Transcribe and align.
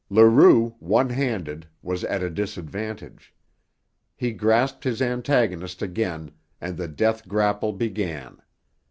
Leroux, 0.09 0.73
one 0.79 1.11
handed, 1.11 1.67
was 1.83 2.03
at 2.05 2.23
a 2.23 2.29
disadvantage. 2.31 3.35
He 4.15 4.31
grasped 4.31 4.83
his 4.83 4.99
antagonist 4.99 5.83
again, 5.83 6.31
and 6.59 6.75
the 6.75 6.87
death 6.87 7.27
grapple 7.27 7.71
began. 7.73 8.39